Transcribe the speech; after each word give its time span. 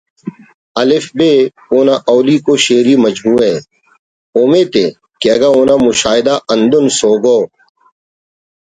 ”الف 0.81 1.05
ب“ 1.17 1.19
اونا 1.71 1.95
الیکو 2.13 2.53
شئیری 2.65 2.95
مجموعہ 3.05 3.47
ءِ 3.53 3.65
اومیت 4.37 4.73
ءِ 4.83 4.95
کہ 5.19 5.27
اگہ 5.35 5.49
اونا 5.57 5.75
مشاہدہ 5.87 6.35
ہندن 6.49 6.85
سوگو 6.99 7.37